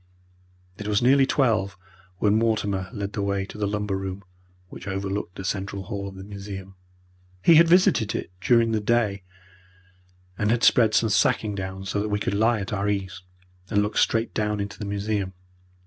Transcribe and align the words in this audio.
It 0.79 0.87
was 0.87 1.03
nearly 1.03 1.27
twelve 1.27 1.77
when 2.17 2.33
Mortimer 2.35 2.89
led 2.91 3.13
the 3.13 3.21
way 3.21 3.45
to 3.45 3.55
the 3.55 3.67
lumber 3.67 3.95
room 3.95 4.23
which 4.69 4.87
overlooked 4.87 5.35
the 5.35 5.45
central 5.45 5.83
hall 5.83 6.07
of 6.07 6.15
the 6.15 6.23
museum. 6.23 6.73
He 7.43 7.53
had 7.53 7.67
visited 7.69 8.15
it 8.15 8.31
during 8.41 8.71
the 8.71 8.81
day, 8.81 9.21
and 10.39 10.49
had 10.49 10.63
spread 10.63 10.95
some 10.95 11.09
sacking 11.09 11.55
so 11.85 12.01
that 12.01 12.09
we 12.09 12.17
could 12.19 12.33
lie 12.33 12.59
at 12.59 12.73
our 12.73 12.89
ease, 12.89 13.21
and 13.69 13.83
look 13.83 13.95
straight 13.95 14.33
down 14.33 14.59
into 14.59 14.79
the 14.79 14.85
museum. 14.85 15.33